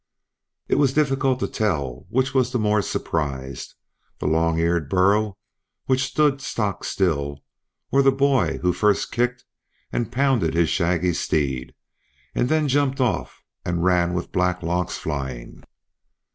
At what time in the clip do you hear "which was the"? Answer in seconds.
2.09-2.57